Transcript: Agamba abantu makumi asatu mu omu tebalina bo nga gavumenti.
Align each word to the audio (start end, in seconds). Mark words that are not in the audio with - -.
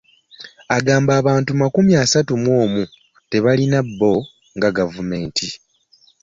Agamba 0.77 1.11
abantu 1.21 1.51
makumi 1.61 1.93
asatu 2.03 2.31
mu 2.43 2.51
omu 2.63 2.83
tebalina 3.31 3.79
bo 3.99 4.13
nga 4.55 4.69
gavumenti. 4.77 5.47